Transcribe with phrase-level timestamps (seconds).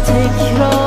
[0.00, 0.77] ما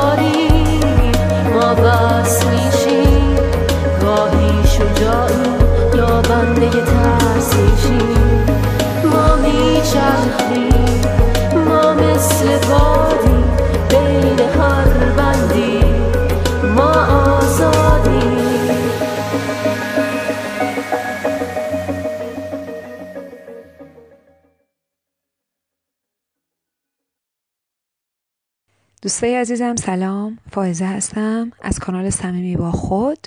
[29.12, 30.38] دوستای عزیزم سلام.
[30.50, 31.52] فائزه هستم.
[31.62, 33.18] از کانال صمیمی با خود.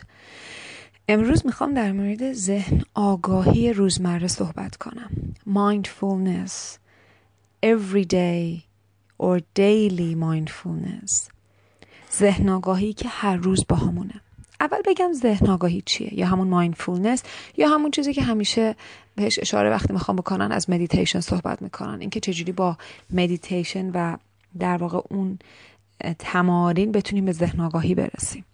[1.08, 5.10] امروز می‌خوام در مورد ذهن آگاهی روزمره صحبت کنم.
[5.48, 6.52] Mindfulness.
[7.66, 8.62] Everyday
[9.24, 11.30] or daily mindfulness.
[12.14, 14.22] ذهن آگاهی که هر روز باهامونه.
[14.60, 17.24] اول بگم ذهن آگاهی چیه؟ یا همون mindfulness
[17.58, 18.76] یا همون چیزی که همیشه
[19.16, 22.02] بهش اشاره وقتی می‌خوام بکنن از مدیتیشن صحبت می‌کنن.
[22.02, 22.78] اینکه چجوری با
[23.10, 24.18] مدیتیشن و
[24.60, 25.40] در واقع اون
[26.20, 28.46] تمارین بتونیم به ذهن آگاهی برسیم.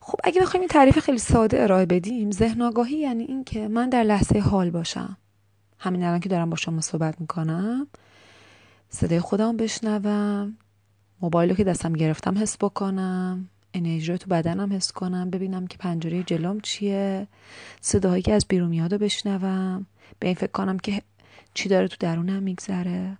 [0.00, 3.88] خب اگه بخوایم این تعریف خیلی ساده ارائه بدیم ذهن آگاهی یعنی این که من
[3.88, 5.16] در لحظه حال باشم.
[5.78, 7.86] همین الان که دارم با شما صحبت می‌کنم
[8.88, 10.56] صدای خودم بشنوم
[11.22, 15.78] موبایل رو که دستم گرفتم حس بکنم انرژی رو تو بدنم حس کنم ببینم که
[15.78, 17.26] پنجره جلوم چیه
[17.80, 19.86] صداهایی که از بیرون میاد رو بشنوم
[20.18, 21.02] به این فکر کنم که
[21.54, 23.18] چی داره تو درونم میگذره.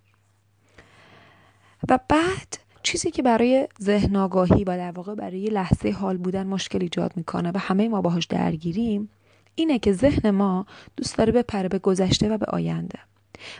[1.89, 6.79] و بعد چیزی که برای ذهن آگاهی و در واقع برای لحظه حال بودن مشکل
[6.83, 9.11] ایجاد می‌کنه و همه ما باهاش درگیریم
[9.55, 12.99] اینه که ذهن ما دوست داره بپره به گذشته و به آینده.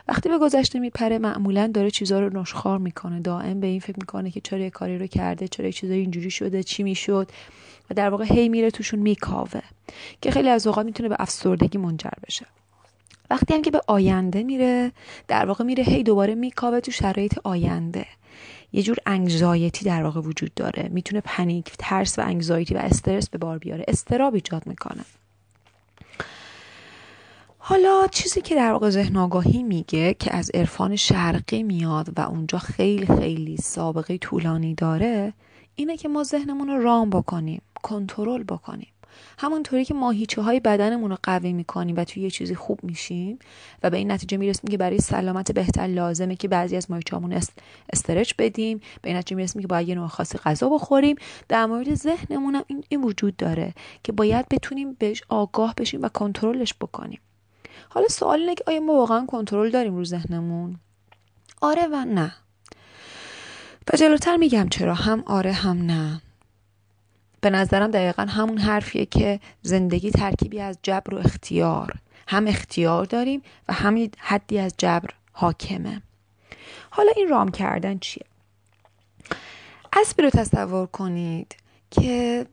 [0.07, 3.19] وقتی به گذشته میپره معمولا داره چیزها رو نشخار می‌کنه.
[3.19, 6.31] دائم به این فکر می‌کنه که چرا یه کاری رو کرده چرا یه چیزایی اینجوری
[6.31, 7.31] شده چی می‌شد
[7.89, 9.61] و در واقع هی میره توشون میکاوه
[10.21, 12.45] که خیلی از اوقات می‌تونه به افسردگی منجر بشه.
[13.31, 14.91] وقتی هم که به آینده میره
[15.27, 18.05] در واقع میره هی دوباره میکاوه تو شرایط آینده.
[18.73, 20.89] یه جور انگزایتی در واقع وجود داره.
[20.91, 23.85] می‌تونه پنیک ترس و انگزایتی و استرس به بار بیاره.
[23.87, 25.05] استراب ایجاد می‌کنه.
[27.57, 32.57] حالا چیزی که در واقع ذهن آگاهی میگه که از عرفان شرقی میاد و اونجا
[32.57, 35.33] خیلی خیلی سابقه طولانی داره
[35.75, 38.90] اینه که ما ذهنمون رو رام بکنیم کنترل بکنیم.
[39.39, 43.39] همونطوری که ماهیچه های بدنمون رو قوی می‌کنیم و توی یه چیزی خوب میشیم
[43.83, 47.41] و به این نتیجه می‌رسیم که برای سلامت بهتر لازمه که بعضی از ماهیچه همون
[47.93, 48.81] استرچ بدیم.
[49.01, 51.15] به این نتیجه می‌رسیم که باید یه نوع خاصی غذا بخوریم.
[51.49, 53.73] در مورد ذهنمون هم این, این وجود داره
[54.03, 57.19] که باید بتونیم بهش آگاه بشیم و کنترلش بکنیم.
[57.89, 60.79] حالا سوال اینه که آیا ما واقعا کنترل داریم رو ذهنمون؟
[61.61, 62.33] آره و نه.
[63.93, 64.93] و جلوتر میگم چرا.
[64.93, 66.21] هم آره هم نه.
[67.41, 71.93] به نظرم دقیقا همون حرفیه که زندگی ترکیبی از جبر و اختیار.
[72.27, 76.01] هم اختیار داریم و هم حدی از جبر حاکمه.
[76.89, 78.25] حالا این رام کردن چیه؟
[79.93, 81.55] اسبی رو تصور کنید
[81.91, 82.45] که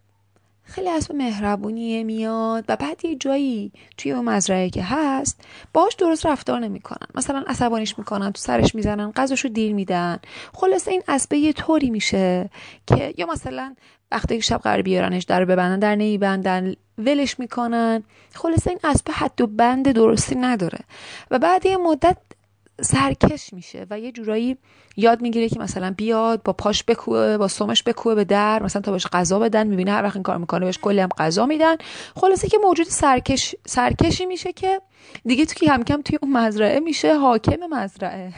[0.63, 5.41] خیلی اسب مهربونیه میاد و بعد یه جایی توی اون مزرعه که هست
[5.73, 7.09] باش درست رفتار نمی‌کنن.
[7.15, 10.19] مثلا عصبانیش می‌کنن تو سرش می‌زنن غذاشو دیر میدن.
[10.55, 12.51] خلاصه این اسبه یه طوری میشه
[12.87, 13.77] که یا مثلا
[14.13, 18.03] وقتی شب قرار بیارنش در ببندن در نمیبندن ولش می‌کنن.
[18.35, 20.79] خلاصه این اسبه حد و بند درستی نداره.
[21.31, 22.17] و بعد یه مدت
[22.81, 24.57] سرکش میشه و یه جورایی
[24.97, 28.93] یاد می‌گیره که مثلا بیاد با پاش بکوه با سومش بکوه به در مثلا تا
[28.93, 31.77] بهش غذا بدن می‌بینه هر وقت این کار می‌کنه بهش کلی هم غذا میدن.
[32.17, 34.81] خلاصه که موجود سرکش سرکشی میشه که
[35.25, 38.33] دیگه تو که هم کم توی اون مزرعه میشه حاکم مزرعه.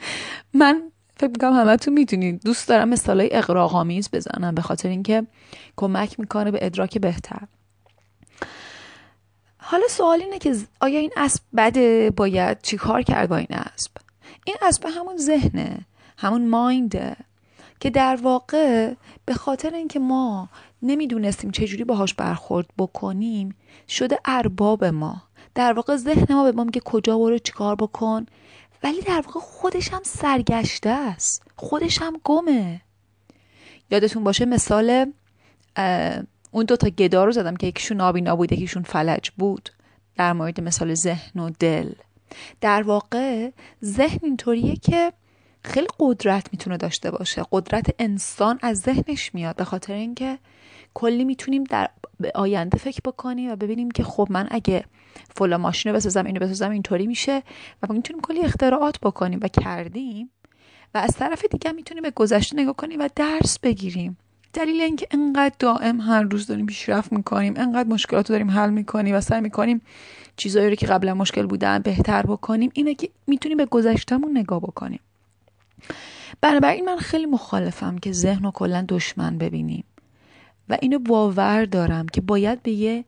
[0.60, 0.82] من
[1.18, 2.42] فکر می‌کنم همه تو می‌دونید.
[2.42, 5.26] دوست دارم مثالای اقراق‌آمیز بزنم به خاطر اینکه
[5.76, 7.40] کمک می‌کنه به ادراک بهتر.
[9.58, 13.90] حالا سوال اینه که آیا این اسب بده؟ باید چی کار کرد با این اسب؟
[14.46, 15.78] این اسب همون ذهنه
[16.18, 17.16] همون ماینده
[17.80, 18.94] که در واقع
[19.24, 20.48] به خاطر اینکه ما
[20.82, 23.54] نمی‌دونستیم چجوری باهاش برخورد بکنیم
[23.88, 25.22] شده ارباب ما.
[25.54, 28.26] در واقع ذهن ما به ما میگه کجا برو چیکار بکن؟
[28.82, 31.42] ولی در واقع خودش هم سرگشته است.
[31.56, 32.80] خودش هم گمه.
[33.90, 35.12] یادتون باشه مثال
[36.50, 39.70] اون دوتا گدا رو زدم که یکیشون نابینا بود یکیشون فلج بود.
[40.16, 41.92] در مورد مثال ذهن و دل.
[42.60, 43.50] در واقع
[43.84, 45.12] ذهن اینطوریه که
[45.64, 47.42] خیلی قدرت می‌تونه داشته باشه.
[47.52, 49.56] قدرت انسان از ذهنش میاد.
[49.56, 50.38] به خاطر اینکه
[50.98, 51.90] کلی می‌تونیم در
[52.34, 54.84] آینده فکر بکنیم و ببینیم که خب من اگه
[55.36, 57.42] فلا ماشین رو بسازم اینو بسازم اینطوری میشه
[57.82, 60.30] و می‌تونیم کلی اختراعات بکنیم و کردیم
[60.94, 64.18] و از طرف دیگه می‌تونیم به گذشته نگاه کنیم و درس بگیریم.
[64.52, 69.14] دلیل اینکه انقدر دائم هر روز داریم پیشرفت می‌کنیم انقدر مشکلات رو داریم حل می‌کنیم
[69.14, 69.80] و سعی می‌کنیم
[70.36, 75.00] چیزایی رو که قبلا مشکل بودن بهتر بکنیم اینه که می‌تونیم به گذشتهمون نگاه بکنیم.
[76.40, 79.84] بنابراین من خیلی مخالفم که ذهن رو کلا دشمن ببینیم.
[80.70, 83.04] و اینو باور دارم که باید به یه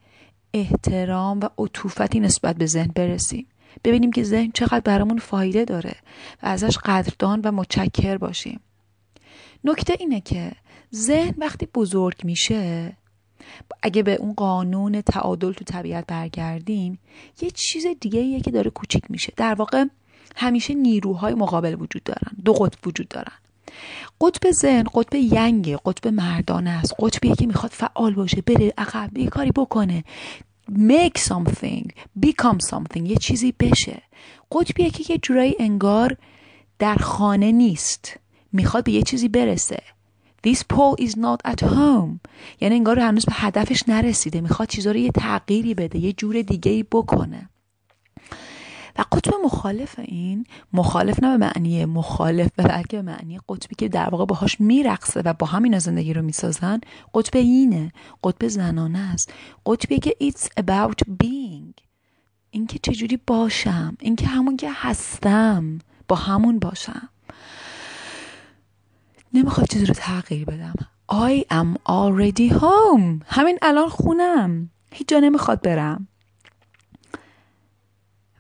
[0.55, 3.47] احترام و عطوفتی نسبت به ذهن برسیم.
[3.85, 5.95] ببینیم که ذهن چقدر برامون فایده داره
[6.43, 8.61] و ازش قدردان و متشکر باشیم.
[9.65, 10.53] نکته اینه که
[10.95, 12.93] ذهن وقتی بزرگ میشه
[13.83, 16.99] اگه به اون قانون تعادل تو طبیعت برگردیم
[17.41, 19.33] یه چیز دیگه که داره کوچیک میشه.
[19.37, 19.85] در واقع
[20.37, 23.33] همیشه نیروهای مقابل وجود دارن دو قطب وجود دارن.
[24.21, 26.95] قطب ذهن قطب ینگ قطب مردانه است.
[26.99, 30.05] قطبیه که می‌خواد فعال باشه بره عقب یه کاری بکنه.
[30.71, 31.87] Make something
[32.27, 34.03] become something یه چیزی بشه.
[34.53, 36.17] قطبیه که یه جورایی انگار
[36.79, 38.17] در خانه نیست.
[38.53, 39.83] می‌خواد به یه چیزی برسه.
[40.47, 42.29] This pole is not at home.
[42.61, 44.41] یعنی انگار هنوز به هدفش نرسیده.
[44.41, 47.49] می‌خواد چیزا رو یه تغییری بده یه جور دیگه بکنه.
[48.99, 54.11] و قطب مخالف این مخالف نه به معنی مخالف بلکه به معنی قطبی که در
[54.11, 56.81] واقع باهاش میرقصه و با همین زندگی رو می‌سازن
[57.15, 57.93] قطب اینه
[58.25, 59.33] قطب زنانه است.
[59.67, 61.83] قطبی که it's about being.
[62.51, 65.79] اینکه چجوری باشم اینکه همون که هستم
[66.09, 67.09] با همون باشم.
[69.35, 70.75] نمی‌خواد چیزی رو تغییر بدم.
[71.13, 73.25] I am already home.
[73.27, 74.71] همین الان خونم.
[74.93, 76.09] هیچ جا نمی‌خواد برم.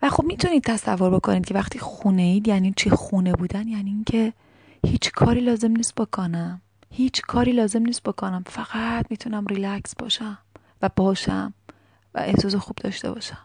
[0.02, 4.32] و خب می‌تونید تصور بکنید که وقتی خونه اید یعنی چی خونه بودن یعنی اینکه
[4.87, 6.61] هیچ کاری لازم نیست بکنم.
[6.91, 8.44] هیچ کاری لازم نیست بکنم.
[8.47, 10.38] فقط می‌تونم ریلکس باشم
[10.82, 11.55] و باشم
[12.14, 13.38] و احساس خوب داشته باشم.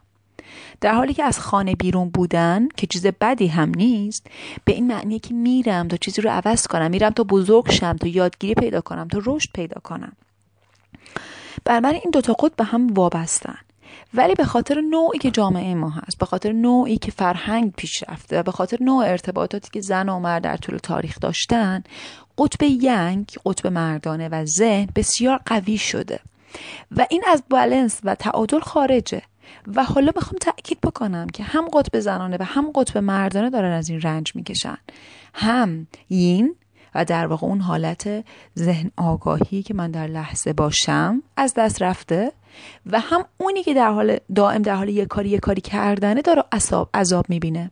[0.80, 4.26] در حالی که از خانه بیرون بودن که چیز بدی هم نیست
[4.64, 6.90] به این معنیه که میرم تا چیزی رو عوض کنم.
[6.90, 10.12] میرم تا بزرگ شم تا یادگیری پیدا کنم تا رشد پیدا کنم.
[11.64, 13.58] بر من این دوتا خود به هم وابستن.
[14.14, 18.40] ولی به خاطر نوعی که جامعه ما هست به خاطر نوعی که فرهنگ پیش رفته
[18.40, 21.82] و به خاطر نوع ارتباطاتی که زن و مرد در طول تاریخ داشتن
[22.38, 26.20] قطب ینگ قطب مردانه و ذهن بسیار قوی شده.
[26.96, 29.22] و این از بالانس و تعادل خارجه.
[29.66, 33.88] و حالا می‌خوام تاکید بکنم که هم قطب زنانه و هم قطب مردانه دارن از
[33.88, 34.78] این رنج می‌کشن.
[35.34, 36.54] هم یین
[36.94, 38.24] و در واقع اون حالت
[38.58, 42.32] ذهن آگاهی که من در لحظه باشم از دست رفته
[42.86, 46.44] و هم اونی که در حال دائم در حال یه کاری یه کاری کردنه داره
[46.52, 47.70] عذاب عذاب می‌بینه.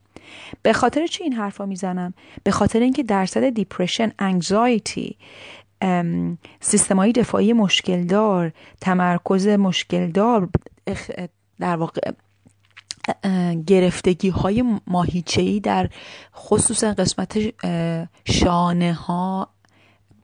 [0.63, 5.17] به خاطر چی این حرفا می‌زنم؟ به خاطر اینکه درصد دیپرشن انگزایتی
[6.61, 10.49] سیستمایی دفاعی مشکلدار تمرکز مشکلدار
[11.61, 12.11] در واقع
[13.67, 15.91] گرفتگی های ماهیچه در
[16.37, 17.39] خصوصا قسمت
[18.25, 19.54] شانه ها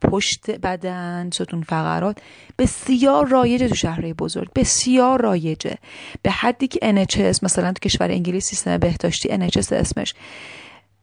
[0.03, 2.19] پشت بدن ستون فقرات.
[2.59, 4.49] بسیار رایجه تو شهرهای بزرگ.
[4.55, 5.75] بسیار رایجه.
[6.23, 10.15] به حدی که NHS مثلا تو کشور انگلیس سیستم بهداشتی NHS اسمش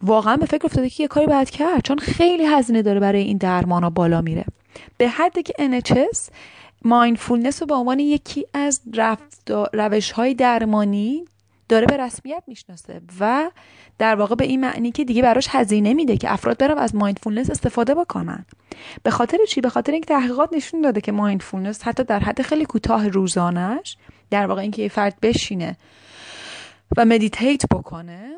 [0.01, 3.37] واقعا به فکر افتاده که یه کاری باید کرد چون خیلی هزینه داره برای این
[3.37, 4.45] درمان ها بالا میره.
[4.97, 6.31] به حدی که NHS
[6.81, 8.81] مایندفولنس رو به عنوان یکی از
[9.73, 11.25] روش های درمانی
[11.69, 13.51] داره به رسمیت می‌شناسه و
[13.97, 17.49] در واقع به این معنی که دیگه براش هزینه میده که افراد برن از mindfulness
[17.49, 18.45] استفاده بکنن.
[19.03, 22.65] به خاطر چی؟ به خاطر اینکه تحقیقات نشون داده که mindfulness حتی در حد خیلی
[22.65, 23.97] کوتاه روزانش
[24.29, 25.77] در واقع اینکه یه فرد بشینه
[26.97, 28.37] و meditate بکنه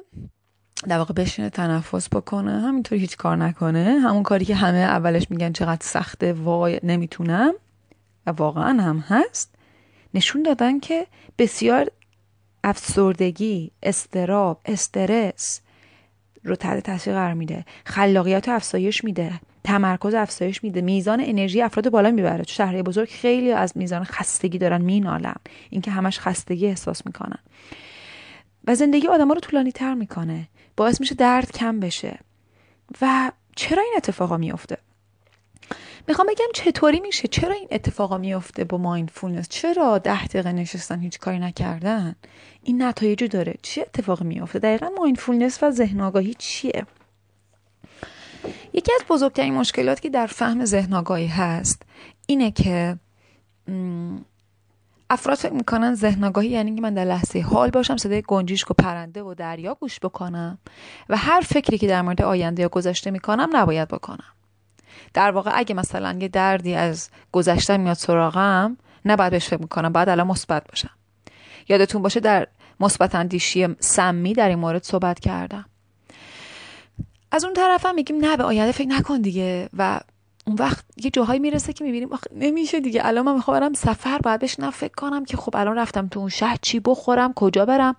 [0.88, 5.51] در واقع بشینه تنفس بکنه همینطوری هیچ کار نکنه همون کاری که همه اولش میگن
[5.51, 7.53] چقدر سخته وای نمی‌تونم
[8.25, 9.55] و واقعا هم هست
[10.13, 11.07] نشون دادن که
[11.38, 11.88] بسیار
[12.63, 15.61] افسردگی استراب استرس
[16.43, 17.65] رو تحت تاثیر قرار میده.
[17.85, 19.39] خلاقیت افزایش میده.
[19.63, 20.81] تمرکز افزایش میده.
[20.81, 22.43] میزان انرژی افراد بالا می‌بره.
[22.43, 25.35] تو شهرهای بزرگ خیلی از میزان خستگی دارن مینالن
[25.69, 27.39] اینکه همش خستگی احساس می‌کنن.
[28.67, 30.47] و زندگی آدما رو طولانی تر می‌کنه.
[30.77, 32.19] باعث میشه درد کم بشه.
[33.01, 34.77] و چرا این اتفاقا میفته
[36.09, 41.19] می‌خوام بگم چطوری میشه؟ چرا این اتفاقا میفته با mindfulness چرا ده دقیقه نشستن هیچ
[41.19, 42.15] کاری نکردن؟
[42.63, 43.55] این نتایجی داره.
[43.61, 46.85] چه اتفاقی میفته دقیقا mindfulness و ذهن آگاهی چیه؟
[48.73, 51.81] یکی از بزرگترین مشکلاتی که در فهم ذهن آگاهی هست
[52.27, 52.97] اینه که
[55.09, 58.73] افراد فکر می‌کنن ذهن آگاهی یعنی که من در لحظه حال باشم صدای گنجیشک و
[58.73, 60.57] پرنده و دریا گوش بکنم
[61.09, 64.33] و هر فکری که در مورد آینده یا گذشته می‌کنم نباید بکنم.
[65.13, 70.09] در واقع اگه مثلا یه دردی از گذشته میاد سراغم نباید بهش فکر می‌کنم باید
[70.09, 70.91] الان مثبت باشم.
[71.69, 72.47] یادتون باشه در
[72.79, 75.65] مثبت اندیشی سمی در این مورد صحبت کردم.
[77.31, 79.99] از اون طرف هم میگیم نه به آینده فکر نکن دیگه و
[80.47, 83.01] اون وقت یه جاهایی می‌رسه که می‌بینیم نمیشه دیگه.
[83.03, 86.29] الان من می‌خوام برم سفر باید بهش فکر کنم که خب الان رفتم تو اون
[86.29, 87.95] شهر چی بخورم کجا برم.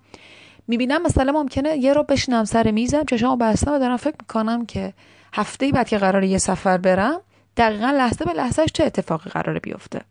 [0.67, 4.93] می‌بینم مثلا ممکنه یه رو بشنم سر میزم چشامو بستم و دارم فکر می‌کنم که
[5.33, 7.21] هفته بعد که قرار یه سفر برم
[7.57, 10.01] دقیقا لحظه به لحظهش چه اتفاقی قراره بیفته؟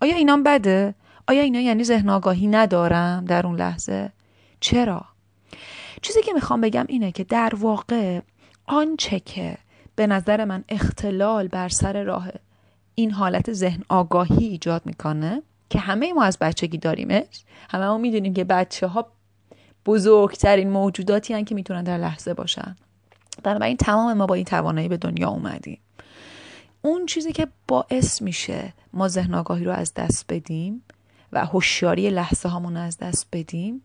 [0.00, 0.94] آیا اینام بده؟
[1.28, 4.12] آیا اینا یعنی ذهن آگاهی ندارم در اون لحظه؟
[4.60, 5.04] چرا؟
[6.02, 8.20] چیزی که می‌خوام بگم اینه که در واقع
[8.66, 9.56] آنچه که
[9.96, 12.28] به نظر من اختلال بر سر راه
[12.94, 18.34] این حالت ذهن آگاهی ایجاد می‌کنه که همه ما از بچگی داریمش همه ما می‌دونیم
[18.34, 19.06] که بچه ها
[19.86, 22.76] بزرگترین موجوداتی هن که می‌تونن در لحظه باشن.
[23.42, 25.80] بنابراین تمام ما با این توانایی به دنیا اومدیم.
[26.82, 30.82] اون چیزی که باعث میشه ما ذهن آگاهی رو از دست بدیم
[31.32, 33.82] و هوشیاری لحظه هامون از دست بدیم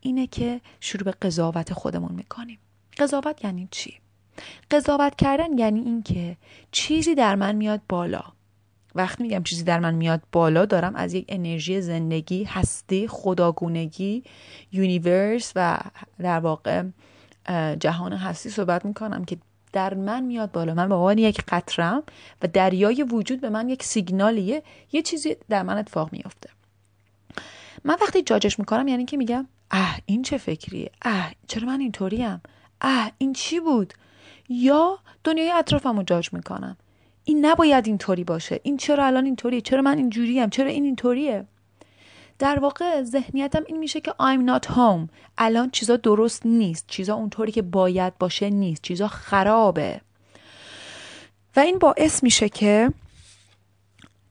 [0.00, 2.58] اینه که شروع به قضاوت خودمون می‌کنیم.
[2.98, 4.00] قضاوت یعنی چی؟
[4.70, 6.36] قضاوت کردن یعنی اینکه
[6.70, 8.22] چیزی در من میاد بالا.
[8.94, 14.24] وقتی میگم چیزی در من میاد بالا دارم از یک انرژی زندگی هستی خداگونگی
[14.72, 15.78] یونیورس و
[16.18, 16.82] در واقع
[17.80, 19.38] جهان هستی صحبت می‌کنم که
[19.72, 20.74] در من میاد بالا.
[20.74, 22.02] من به عنوان یک قطرم
[22.42, 24.62] و دریای وجود به من یک سیگنالیه
[24.92, 26.50] یه چیزی در من اتفاق میافته.
[27.84, 32.40] من وقتی جاجش می‌کنم یعنی که میگم اه این چه فکریه؟ اه چرا من اینطوریم؟
[32.80, 33.94] اه این چی بود؟
[34.48, 36.76] یا دنیای اطرافم رو جاج می‌کنم.
[37.24, 38.60] این نباید اینطوری باشه.
[38.62, 41.44] این چرا الان اینطوریه؟ چرا من اینجوریم؟ چرا این اینطوریه؟
[42.38, 45.08] در واقع ذهنیتم این میشه که I'm not home.
[45.38, 46.84] الان چیزا درست نیست.
[46.88, 48.82] چیزا اونطوری که باید باشه نیست.
[48.82, 50.00] چیزا خرابه.
[51.56, 52.92] و این باعث میشه که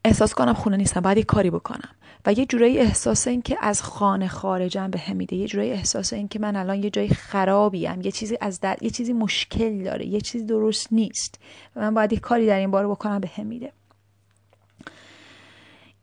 [0.06, 1.02] احساس کنم خونه نیستم.
[1.02, 1.90] باید یه کاری بکنم.
[2.26, 5.36] و یه جورایی احساس این که از خانه خارجم به میده.
[5.36, 8.02] یه جورایی احساس این که من الان یه جای خرابیم.
[8.02, 8.78] یه چیزی از در...
[8.82, 10.06] یه چیزی مشکل داره.
[10.06, 11.40] یه چیزی درست نیست.
[11.76, 13.72] و من باید یه کاری در این باره بکنم به میده.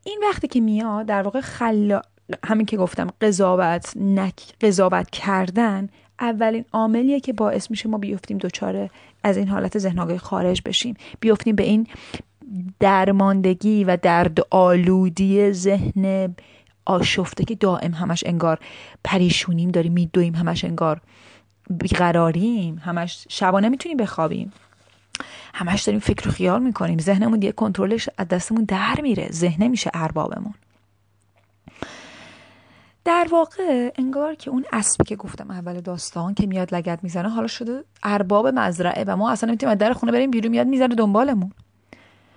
[0.04, 2.02] این وقتی که میاد در واقع خلا
[2.44, 5.88] همین که گفتم قضاوت نک قضاوت کردن
[6.20, 8.90] اولین عاملیه که باعث میشه ما بیفتیم دوچاره
[9.24, 10.96] از این حالت ذهن خارج بشیم.
[11.20, 11.86] بیفتیم به این
[12.80, 16.34] درماندگی و درد آلودی ذهن
[16.84, 18.58] آشفته که دائم همش انگار
[19.04, 21.00] پریشونیم داریم میدویم همش انگار
[21.70, 24.52] بیقراریم همش شبانه می‌تونیم بخوابیم.
[25.54, 26.98] همش داریم فکر و خیال می‌کنیم.
[26.98, 29.28] ذهنمون دیگه کنترلش از دستمون در میره.
[29.32, 30.54] ذهنه میشه اربابمون.
[33.04, 37.46] در واقع انگار که اون اسبی که گفتم اول داستان که میاد لگت می‌زنه حالا
[37.46, 41.52] شده ارباب مزرعه و ما اصلا نمی‌تونیم در خونه بریم بیرون میاد می‌زنه دنبالمون.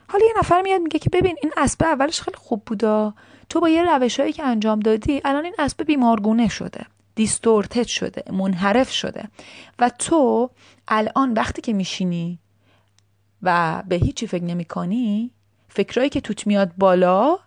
[0.07, 3.13] حالا یه نفر میاد میگه که ببین این اسب اولش خیلی خوب بودا.
[3.49, 6.85] تو با یه روشهایی که انجام دادی الان این اسب بیمارگونه شده.
[7.15, 9.29] دیستورتت شده منحرف شده.
[9.79, 10.49] و تو
[10.87, 12.39] الان وقتی که میشینی
[13.45, 15.31] و به هیچی فکر نمی کنی؟
[15.69, 17.37] فکرایی که توت میاد بالا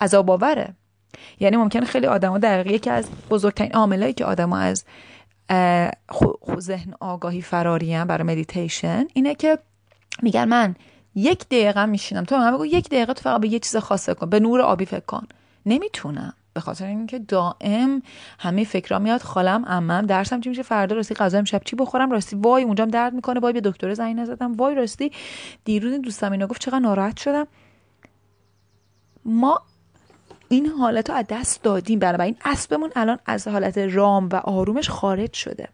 [0.00, 0.74] عذاب آوره.
[1.40, 4.84] یعنی ممکنه خیلی آدما دقیقه یکی از بزرگترین عاملایی که آدما از
[6.60, 9.58] ذهن آگاهی فراریم برای مدیتیشن اینه که
[10.22, 10.76] میگن من
[11.14, 12.24] یک دقیقه میشینم.
[12.24, 14.30] تو من بگو یک دقیقه تو فقط به یه چیز خاصه کن.
[14.30, 15.26] به نور آبی فکر کن.
[15.66, 16.34] نمی‌تونم.
[16.54, 18.02] به خاطر اینکه دائم
[18.38, 22.36] همه فکرا میاد خالم عمم درسم چی میشه فردا راستی غذا امشب چی بخورم؟ راستی
[22.36, 25.12] وای اونجام درد می‌کنه وای به دکتر زنگ نزدم وای راستی
[25.64, 27.46] دیروز دوستم اینو گفت چقدر ناراحت شدم.
[29.24, 29.62] ما
[30.48, 35.32] این حالت رو از دست دادیم بنابراین اسبمون الان از حالت رام و آرومش خارج
[35.32, 35.68] شده.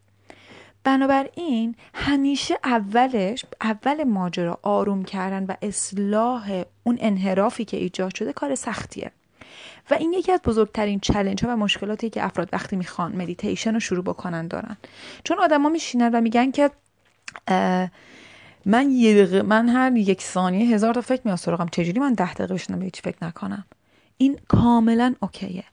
[0.84, 8.54] بنابراین همیشه اولش اول ماجرا آروم کردن و اصلاح اون انحرافی که ایجاد شده کار
[8.54, 9.10] سختیه.
[9.90, 13.80] و این یکی از بزرگترین challenge ها و مشکلاتی که افراد وقتی می‌خوان مدیتیشن رو
[13.80, 14.76] شروع بکنن دارن.
[15.24, 16.70] چون آدما میشینن و میگن که
[18.66, 21.68] من یه من هر یک ثانیه هزار تا فکر میاد سراغم.
[21.68, 23.64] چجوری من ده دقیقه بشینم به هیچ فکر نکنم؟
[24.16, 25.64] این کاملا okay ه.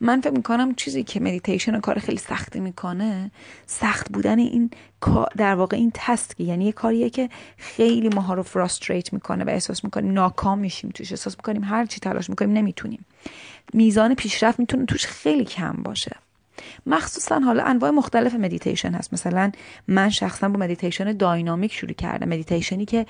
[0.00, 3.30] من فکر می‌کنم چیزی که مدیتیشن کار خیلی سختی می‌کنه
[3.66, 4.70] سخت بودن این
[5.36, 9.84] در واقع این task یعنی یه کاریه که خیلی ماها رو frustrate می‌کنه و احساس
[9.84, 11.12] می‌کنیم ناکام میشیم توش.
[11.12, 13.04] احساس می‌کنیم هر چی تلاش می‌کنیم نمی‌تونیم.
[13.72, 16.16] میزان پیشرفت می‌تونه توش خیلی کم باشه
[16.86, 19.52] مخصوصا حالا انواع مختلف مدیتیشن هست مثلا
[19.88, 23.06] من شخصا با مدیتیشن dynamic شروع کردم مدیتیشنی که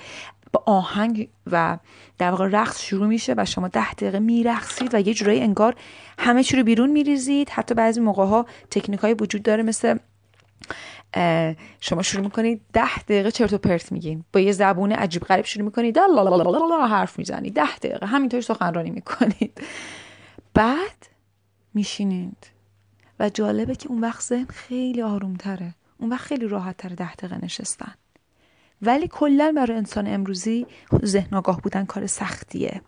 [0.53, 1.79] با آهنگ و
[2.19, 5.75] در واقع رقص شروع میشه و شما ده دقیقه میرقصید و یه جورایی انگار
[6.19, 9.99] همه چی رو بیرون میریزید حتی بعضی موقع ها تکنیک های وجود داره مثل
[11.81, 15.65] شما شروع می‌کنید ده دقیقه چرت و پرت میگین با یه زبون عجیب غریب شروع
[15.65, 15.99] می‌کنید
[16.89, 19.61] حرف می‌زنید ده دقیقه همینطور سخنرانی می‌کنید
[20.57, 21.07] بعد
[21.75, 22.47] میشینید.
[23.21, 25.75] و جالبه که اون وقت ذهن خیلی آرومتره.
[25.99, 27.95] اون وقت خیلی راحت تره ده دقیقه نشستن.
[28.83, 30.67] ولی کلا برای انسان امروزی
[31.05, 32.81] ذهن آگاه بودن کار سختیه.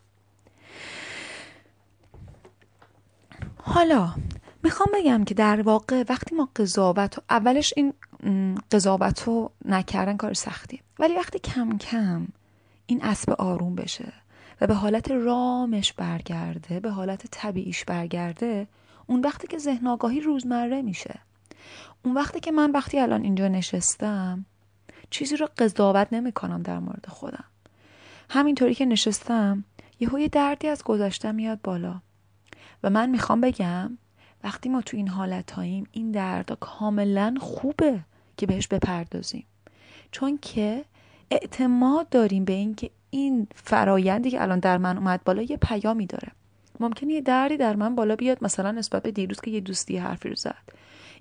[3.57, 4.15] حالا
[4.63, 7.95] می‌خوام بگم که در واقع وقتی ما قضاوت و اولش این
[8.73, 12.29] قضاوت رو نکردن کار سختیه ولی وقتی کم کم
[12.87, 14.13] این اسب آروم بشه
[14.61, 18.67] و به حالت رامش برگرده به حالت طبیعیش برگرده
[19.07, 21.21] اون وقتی که ذهن آگاهی روزمره میشه.
[22.05, 24.45] اون وقتی که من وقتی الان اینجا نشستم
[25.11, 27.45] چیزی رو قضاوت نمی کنم در مورد خودم.
[28.31, 29.65] همینطوری که نشستم
[30.01, 32.01] یهو یه دردی از گذشته میاد بالا.
[32.83, 33.99] و من می‌خوام بگم
[34.45, 38.01] وقتی ما تو این حالت هاییم این دردا کاملا خوبه
[38.37, 39.47] که بهش بپردازیم.
[40.11, 40.85] چون که
[41.31, 46.33] اعتماد داریم به اینکه این فرایندی که الان در من اومد بالا یه پیامی داره.
[46.81, 50.29] ممکنه یه دردی در من بالا بیاد مثلا نسبت به دیروز که یه دوستی حرفی
[50.29, 50.63] رو زد.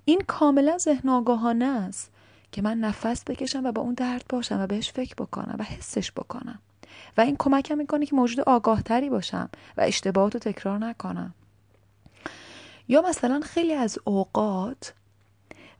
[0.04, 2.10] این کاملا ذهن آگاهانه است
[2.52, 6.12] که من نفس بکشم و با اون درد باشم و بهش فکر بکنم و حسش
[6.12, 6.58] بکنم.
[7.16, 11.34] و این کمکم می‌کنه که موجود آگاهتری باشم و اشتباهات رو تکرار نکنم.
[12.88, 14.94] یا مثلا خیلی از اوقات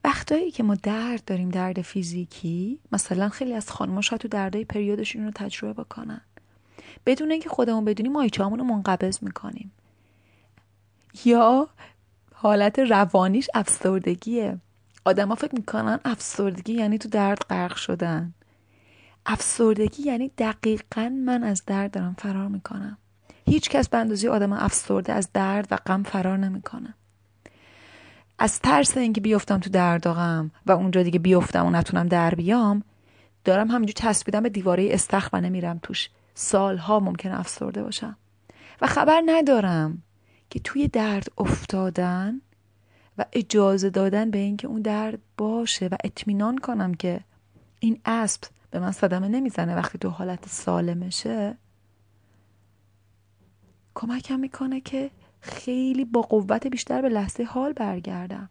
[0.05, 5.25] وقتایی که ما درد داریم درد فیزیکی مثلا خیلی از خانم‌ها شاید تو دردای پریودشون
[5.25, 6.21] رو تجربه بکنن.
[7.07, 9.73] بدون اینکه خودمون بدونیم مایچه‌مون رو منقبض می‌کنیم.
[11.25, 11.69] یا
[12.35, 14.59] حالت روانیش افسردگیه.
[15.05, 18.35] آدما فکر می‌کنن افسردگی یعنی تو درد غرق شدن.
[19.27, 22.99] افسردگی یعنی دقیقا من از درد دارم فرار می‌کنم.
[23.47, 26.95] هیچ کس به اندازه آدم افسرده از درد و غم فرار نمی‌کنه.
[28.39, 32.35] از ترس اینکه بیفتم تو درد و غم و اونجا دیگه بیفتم و نتونم در
[32.35, 32.83] بیام
[33.45, 36.11] دارم همینجور چسبیدم به دیواره استخ و نمیرم توش.
[36.35, 38.17] سالها ممکن افسرده باشم.
[38.81, 40.03] و خبر ندارم
[40.51, 42.41] که توی درد افتادن
[43.19, 47.21] و اجازه دادن به اینکه اون درد باشه و اطمینان کنم که
[47.81, 51.57] این اسب به من صدمه نمی‌زنه وقتی تو حالت سالمشه
[53.95, 58.51] کمکم می‌کنه که خیلی با قوت بیشتر به لحظه حال برگردم.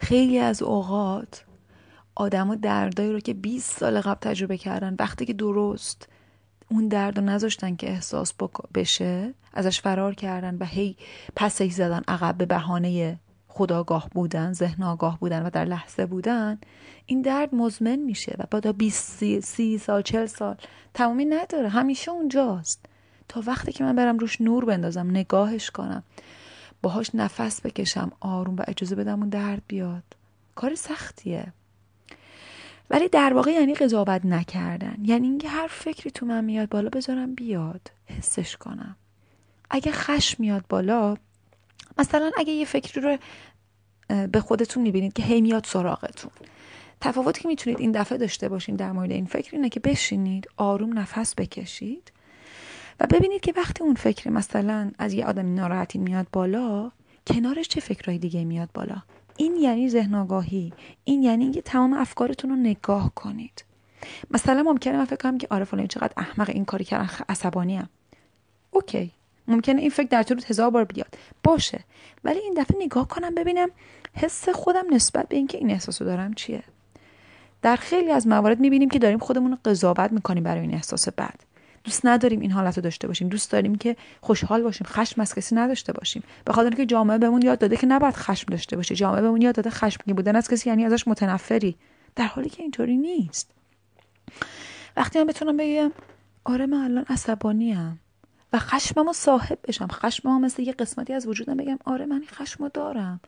[0.00, 1.44] خیلی از اوقات
[2.14, 6.08] آدما دردایی رو که 20 سال قبل تجربه کردن وقتی که درست
[6.70, 8.34] اون درد رو نذاشتن که احساس
[8.74, 10.96] بشه ازش فرار کردن و هی
[11.36, 16.58] پسش زدن عقب به بهانه خداگاه بودن ذهن آگاه بودن و در لحظه بودن
[17.06, 20.56] این درد مزمن میشه و بعد 20 سی سال چل سال
[20.94, 22.86] تمامی نداره همیشه اونجاست.
[23.28, 26.02] تا وقتی که من برم روش نور بندازم نگاهش کنم.
[26.82, 30.02] باهاش نفس بکشم آروم و اجازه بدم اون درد بیاد.
[30.54, 31.52] کار سختیه.
[32.90, 34.96] ولی در واقع یعنی قضاوت نکردن.
[35.02, 37.90] یعنی اینکه هر فکری تو من میاد بالا بذارم بیاد.
[38.06, 38.96] حسش کنم.
[39.70, 41.16] اگه خشم میاد بالا
[41.98, 43.16] مثلا اگه یه فکری رو
[44.26, 46.30] به خودتون می‌بینید که هی میاد سراغتون.
[47.00, 50.98] تفاوتی که می‌تونید این دفعه داشته باشین در مورد این فکر اینه که بشینید آروم
[50.98, 52.12] نفس بکشید.
[53.00, 56.90] و ببینید که وقتی اون فکر مثلا از یه آدمی ناراحتی میاد بالا
[57.26, 59.02] کنارش چه فکرهای دیگه میاد بالا؟
[59.36, 60.72] این یعنی ذهن آگاهی.
[61.04, 63.64] این یعنی اینکه تمام افکارتون رو نگاه کنید.
[64.30, 67.88] مثلا ممکنه من فکر کنم که آره فلان چقدر احمق این کاری کردن عصبانی ام.
[68.70, 69.12] اوکی.
[69.48, 71.18] ممکنه این فکر در طول هزار بار بیاد.
[71.44, 71.84] باشه.
[72.24, 73.68] ولی این دفعه نگاه کنم ببینم
[74.14, 76.62] حس خودم نسبت به اینکه این احساسو دارم چیه.
[77.62, 81.40] در خیلی از موارد می‌بینیم که داریم خودمون رو قضاوت می‌کنیم برای این احساس بد
[81.88, 83.28] دوست نداریم این حالت رو داشته باشیم.
[83.28, 84.86] دوست داریم که خوشحال باشیم.
[84.86, 86.22] خشم از کسی نداشته باشیم.
[86.44, 88.94] به خاطر اینکه جامعه بهمون یاد داده که نباید خشم داشته باشه.
[88.94, 91.76] جامعه بهمون یاد داده خشمگین بودن از کسی یعنی ازش متنفری.
[92.16, 93.50] در حالی که اینطوری نیست.
[94.96, 95.92] وقتی من بتونم بگم
[96.44, 97.98] آره من الان عصبانی ام
[98.52, 99.88] و خشممو صاحب بشم.
[99.92, 103.20] خشممو مثل یه قسمتی از وجودم بگم آره من این خشمو دارم.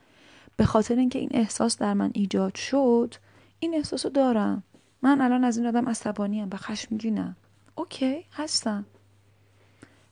[0.56, 3.14] به خاطر اینکه این احساس در من ایجاد شد
[3.58, 4.62] این احساسو دارم.
[5.02, 7.36] من الان از این آدم عصبانی ام و خشمگینم.
[7.74, 8.86] اوکی هستم.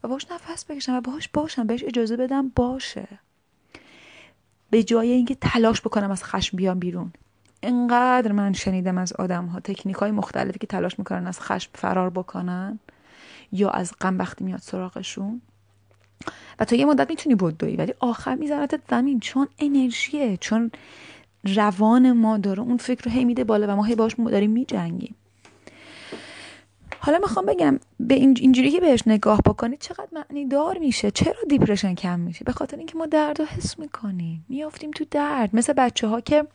[0.02, 3.08] و باش نفس بکشم و باش باشم بهش اجازه بدم باشه.
[4.70, 7.12] به جای اینکه تلاش بکنم از خشم بیام بیرون.
[7.62, 12.10] انقدر من شنیدم از آدم ها تکنیک های مختلفی که تلاش می‌کنن از خشم فرار
[12.10, 12.78] بکنن
[13.52, 15.40] یا از غم وقتی میاد سراغشون.
[16.58, 19.20] و تا یه مدت می‌تونی بدوی ولی آخر میزنتت زمین.
[19.20, 20.70] چون انرژیه چون
[21.44, 22.60] روان ما داره.
[22.60, 25.14] اون فکر رو هی میده بالا و ما هی باش داریم میجنگیم.
[27.00, 31.94] حالا می‌خوام بگم به اینجوری که بهش نگاه بکنید چقدر معنی دار میشه؟ چرا دیپرشن
[31.94, 34.44] کم میشه؟ به خاطر اینکه ما درد رو حس می‌کنیم.
[34.48, 35.50] میافتیم تو درد.
[35.52, 36.46] مثل بچه ها که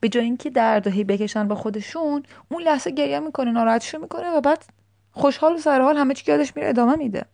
[0.00, 4.40] به جای اینکه درد هی بکشن با خودشون اون لحظه گریه می‌کنه ناراحتشو می‌کنه و
[4.40, 4.64] بعد
[5.12, 7.24] خوشحال و سرحال همه چی یادش میره ادامه میده.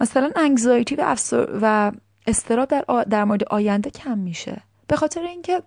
[0.00, 1.16] مثلا انگزایتی و
[1.62, 1.92] و
[2.26, 4.62] استراب در, در مورد آینده کم میشه.
[4.86, 5.62] به خاطر اینکه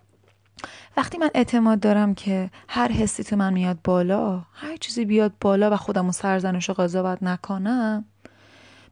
[0.96, 5.70] وقتی من اعتماد دارم که هر حسی تو من میاد بالا هر چیزی بیاد بالا
[5.70, 8.04] و خودم و سرزنش و قضاوت نکنم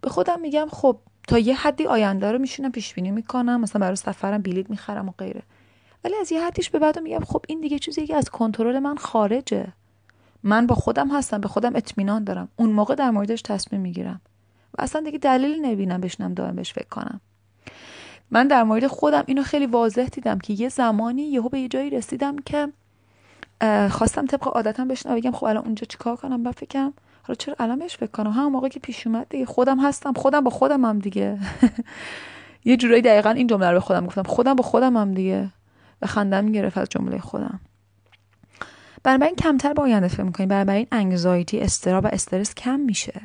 [0.01, 3.97] به خودم میگم خب تا یه حدی آینده رو میشونم پیش بینی می‌کنم مثلا برای
[3.97, 5.43] سفرم بلیط می‌خرم و غیره.
[6.05, 8.97] ولی از یه حدیش به بعد میگم خب این دیگه چیزی که از کنترل من
[8.97, 9.73] خارجه.
[10.43, 12.49] من با خودم هستم به خودم اطمینان دارم.
[12.57, 14.21] اون موقع در موردش تصمیم می‌گیرم.
[14.79, 17.21] و اصلا دیگه دلیل نبینم بشنم دائم بهش فکر کنم.
[18.31, 21.91] من در مورد خودم اینو خیلی واضح دیدم که یه زمانی یهو به یه جایی
[21.91, 22.69] رسیدم که
[23.91, 27.79] خواستم طبق عادتم بشنم بگم خب الان اونجا چیکار کنم؟ بعد فکرم حالا چرا الان
[27.79, 30.99] بهش فکر کنم؟ همون موقع که پیش اومد دیگه خودم هستم خودم با خودم هم
[30.99, 31.39] دیگه.
[32.65, 35.51] یه جورایی دقیقا این جمله رو به خودم گفتم خودم با خودم هم دیگه.
[36.03, 37.61] و خندم گرفت از جمله خودم.
[39.03, 43.21] بنابراین کمتر با آینده فکر می‌کنیم بنابراین انگزایتی استرا و استرس کم میشه.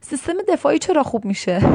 [0.00, 1.60] سیستم دفاعی چرا خوب میشه؟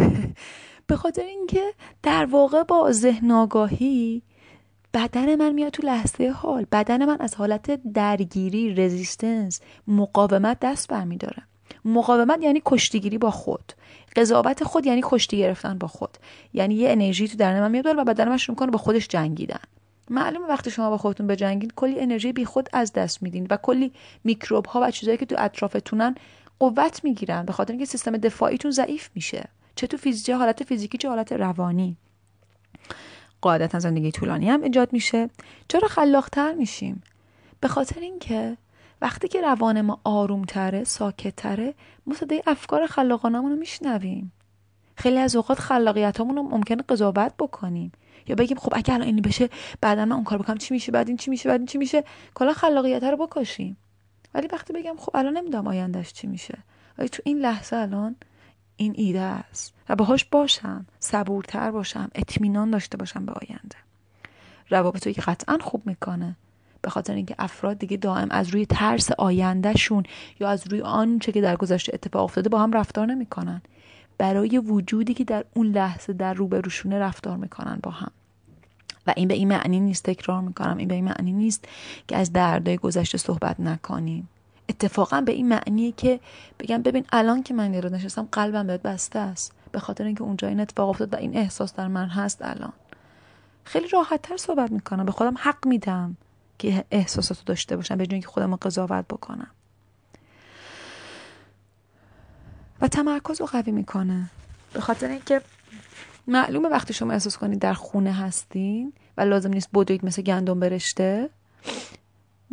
[0.87, 4.21] به خاطر اینکه در واقع با ذهن آگاهی
[4.93, 6.65] بدن من میاد تو لحظه حال.
[6.71, 11.43] بدن من از حالت درگیری رزیستنس مقاومت دست برمیداره.
[11.85, 13.73] مقاومت یعنی کشتیگیری با خود.
[14.15, 16.17] قضاوت خود یعنی کشتی گرفتن با خود.
[16.53, 19.59] یعنی یه انرژی تو درن من میاد و بدن من شروع می‌کنه با خودش جنگیدن.
[20.09, 23.91] معلومه وقتی شما با خودتون بجنگید کلی انرژی بی خود از دست میدین و کلی
[24.23, 26.15] میکروب ها و چیزایی که تو اطرافتونن
[26.59, 27.45] قوت می‌گیرن.
[27.45, 29.49] به خاطر اینکه سیستم دفاعیتون ضعیف میشه.
[29.75, 31.97] چه تو فیزیکی حالت فیزیکی چه حالت روانی.
[33.41, 35.29] قاعدتا زندگی طولانی هم ایجاد میشه.
[35.67, 37.03] چرا خلاقتر میشیم؟
[37.59, 38.57] به خاطر اینکه
[39.01, 41.73] وقتی که روان ما آرومتره ساکتتره
[42.05, 44.31] ما صدای افکار خلاقانمون رو میشنویم.
[44.95, 47.91] خیلی از اوقات خلاقیتامون رو ممکنه قضاوت بکنیم.
[48.27, 49.49] یا بگیم خب اگه الان اینی بشه
[49.81, 52.03] بعدا من اون کار بکنم چی میشه بعد این چی میشه بعد این چی میشه؟
[52.33, 53.77] کلا خلاقیت رو بکشیم.
[54.33, 56.57] ولی وقتی بگم خب الان نمی‌دونم آیندهش چی میشه.
[56.97, 58.15] ولی تو این لحظه الان
[58.77, 59.73] این ایده است.
[59.89, 63.75] و باهاش باشم صبورتر باشم اطمینان داشته باشم به آینده.
[64.69, 66.35] روابط که قطعا خوب می‌کنه
[66.81, 70.03] به خاطر اینکه افراد دیگه دائم از روی ترس آیندهشون
[70.39, 73.61] یا از روی آنچه که در گذشته اتفاق افتاده با هم رفتار نمی‌کنن.
[74.17, 78.11] برای وجودی که در اون لحظه در روبروشونه رفتار می‌کنن با هم.
[79.07, 80.77] و این به این معنی نیست تکرار می‌کنم.
[80.77, 81.65] این به این معنی نیست
[82.07, 84.29] که از دردای گذشته صحبت نکنیم.
[84.69, 86.19] اتفاقا به این معنیه که
[86.59, 89.53] بگم ببین الان که من رو نشستم قلبم بهت بسته است.
[89.71, 92.73] به خاطر اینکه اونجا این اتفاق افتاد و این احساس در من هست الان.
[93.63, 95.05] خیلی راحت تر صحبت می‌کنم.
[95.05, 96.17] به خودم حق میدم
[96.57, 99.51] که احساساتو داشته باشم به که خودم رو قضاوت بکنم.
[102.81, 104.29] و تمرکز رو قوی می‌کنه.
[104.73, 105.41] به خاطر اینکه
[106.27, 111.29] معلومه وقتی شما احساس کنید در خونه هستین و لازم نیست بدوید مثل گندم برشته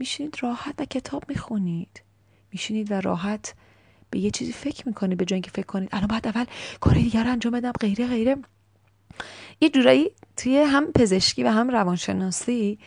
[0.00, 2.02] میشینید راحت و کتاب می‌خونید.
[2.52, 3.54] میشینید و راحت
[4.10, 6.44] به یه چیزی فکر می‌کنید به جای اینکه فکر کنید الان باید اول
[6.80, 8.36] کار دیگر انجام بدم غیره غیره.
[9.60, 12.78] یه جورایی توی هم پزشکی و هم روانشناسی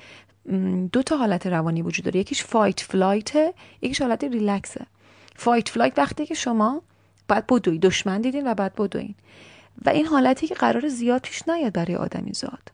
[0.91, 2.19] دو تا حالت روانی وجود داره.
[2.19, 3.35] یکیش fight flight
[3.81, 4.85] یکیش حالت ریلکسه
[5.35, 6.81] fight flight وقتی که شما
[7.27, 9.15] باید بدوی دشمن دیدین و بعد بدوین.
[9.85, 12.71] و این حالتی که قرار زیاد پیش نیاد برای آدمی زاد.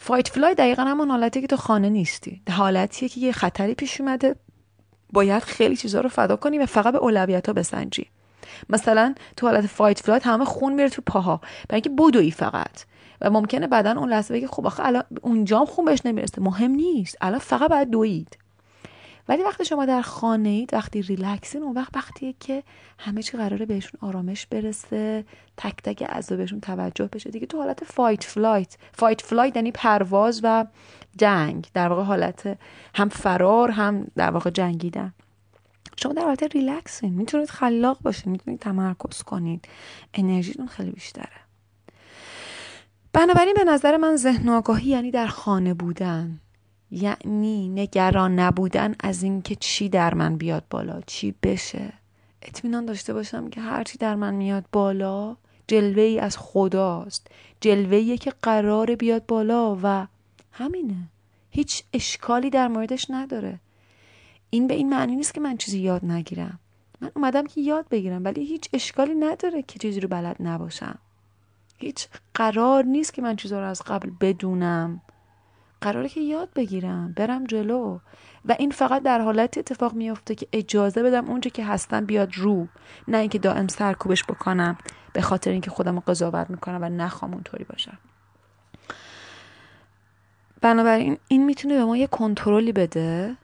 [0.00, 2.42] fight flight دقیقا همون حالتی که تو خانه نیستی.
[2.50, 4.36] حالتیه که یه خطری پیش اومده.
[5.12, 8.06] باید خیلی چیزا رو فدا کنی و فقط به اولویت ها بسنجی.
[8.68, 11.40] مثلا تو حالت fight flight همه خون میره تو پاها.
[11.68, 12.84] برای اینکه بدوی فقط.
[13.20, 16.42] و ممکنه بعدا اون لحظه بگه خب آخه الان اونجام خون بهش نمی‌رسه.
[16.42, 17.16] مهم نیست.
[17.20, 18.38] الان فقط باید دوید
[19.28, 22.62] ولی وقتی شما در خانه اید وقتی ریلکسین اون وقت وقتیه که
[22.98, 25.24] همه چی قراره بهشون آرامش برسه
[25.56, 27.30] تک تک اعضا بهشون توجه بشه.
[27.30, 30.66] دیگه تو حالت fight flight fight flight یعنی پرواز و
[31.16, 31.66] جنگ.
[31.74, 32.58] در واقع حالت
[32.94, 35.14] هم فرار هم در واقع جنگیدن.
[35.96, 39.68] شما در حالت ریلکسین می‌تونید خلاق باشید می‌تونید تمرکز کنید.
[40.14, 41.48] انرژیتون خیلی بیشتره.
[43.12, 46.40] بنابراین به نظر من ذهن آگاهی یعنی در خانه بودن.
[46.90, 51.92] یعنی نگران نبودن از اینکه چی در من بیاد بالا چی بشه.
[52.42, 57.26] اطمینان داشته باشم که هرچی در من میاد بالا جلوه ای از خداست
[57.60, 60.06] جلوه که قرار بیاد بالا و
[60.52, 61.08] همینه.
[61.50, 63.58] هیچ اشکالی در موردش نداره.
[64.50, 66.58] این به این معنی نیست که من چیزی یاد نگیرم.
[67.00, 70.98] من اومدم که یاد بگیرم ولی هیچ اشکالی نداره که چیزی رو بلد نباشم.
[71.78, 75.00] هیچ قرار نیست که من چیزها رو از قبل بدونم.
[75.80, 77.98] قراره که یاد بگیرم برم جلو.
[78.44, 82.68] و این فقط در حالت اتفاق میافته که اجازه بدم اونجا که هستم بیاد رو
[83.08, 84.78] نه اینکه دائم سرکوبش بکنم
[85.12, 87.98] به خاطر اینکه خودم رو قضاوت می‌کنم و نخوام اونطوری باشم.
[90.60, 93.36] بنابراین این می‌تونه به ما یه کنترلی بده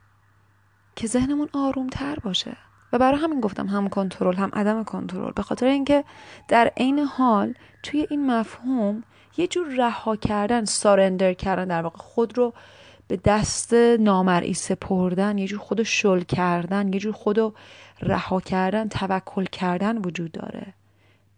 [0.97, 2.57] که ذهنمون آروم تر باشه.
[2.93, 5.33] و برای همین گفتم هم کنترل هم عدم کنترل.
[5.33, 6.05] به خاطر اینکه
[6.49, 9.03] در عین حال توی این مفهوم
[9.37, 11.99] یه جور رها کردن سارندر کردن در واقع.
[11.99, 12.53] خود رو
[13.09, 17.55] به دست نامرئی سپردن یه جور خود شل کردن یه جور خود
[18.01, 20.75] رها کردن توکل کردن وجود داره.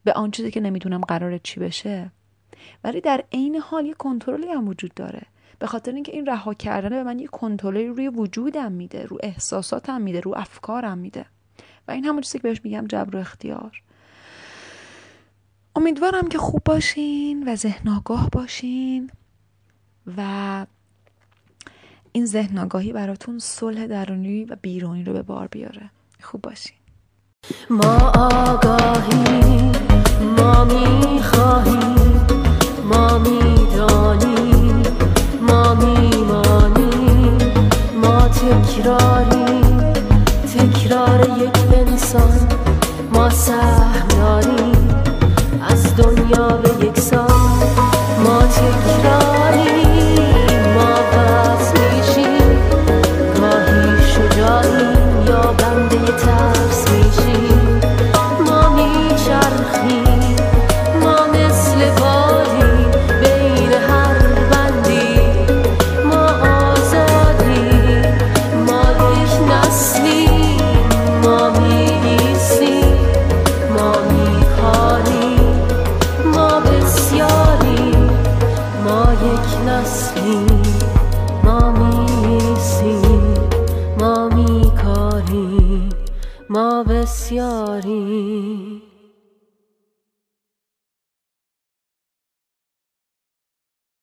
[0.04, 2.10] به آن چیزی که نمی‌دونم قرار چی بشه.
[2.84, 5.22] ولی در عین حال یه کنترلی هم وجود داره.
[5.58, 10.00] به خاطر اینکه این رها کردن به من یه کنترلی روی وجودم میده رو احساساتم
[10.00, 11.24] میده رو افکارم میده.
[11.88, 13.82] و این همون چیزی که بهش میگم جبر و اختیار.
[15.76, 19.10] امیدوارم که خوب باشین و ذهن آگاه باشین
[20.16, 20.66] و
[22.12, 25.90] این ذهن آگاهی براتون صلح درونی و بیرونی رو به بار بیاره.
[26.22, 26.76] خوب باشین.
[27.70, 29.72] ما آگاهی
[30.38, 32.26] ما می‌خواهیم
[32.84, 34.82] ما می‌دانیم
[35.42, 37.38] ما میمانیم
[38.02, 39.60] ما تکراری
[40.42, 42.48] تکرار یک انسان
[43.12, 43.75] ما سهم
[46.30, 47.35] یار یک سال